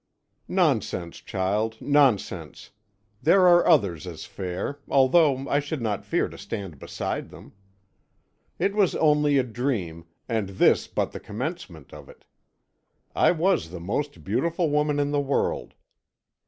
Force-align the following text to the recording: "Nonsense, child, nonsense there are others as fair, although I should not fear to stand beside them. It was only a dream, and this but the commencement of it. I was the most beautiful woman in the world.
"Nonsense, 0.47 1.17
child, 1.19 1.77
nonsense 1.79 2.71
there 3.21 3.47
are 3.47 3.67
others 3.67 4.07
as 4.07 4.25
fair, 4.25 4.79
although 4.89 5.47
I 5.47 5.59
should 5.59 5.79
not 5.79 6.03
fear 6.07 6.27
to 6.27 6.39
stand 6.39 6.79
beside 6.79 7.29
them. 7.29 7.53
It 8.57 8.73
was 8.73 8.95
only 8.95 9.37
a 9.37 9.43
dream, 9.43 10.07
and 10.27 10.49
this 10.57 10.87
but 10.87 11.11
the 11.11 11.19
commencement 11.19 11.93
of 11.93 12.09
it. 12.09 12.25
I 13.15 13.29
was 13.31 13.69
the 13.69 13.79
most 13.79 14.23
beautiful 14.23 14.71
woman 14.71 14.99
in 14.99 15.11
the 15.11 15.21
world. 15.21 15.75